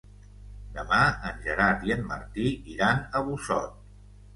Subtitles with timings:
[0.77, 3.83] Demà en Gerard i en Martí iran a Busot.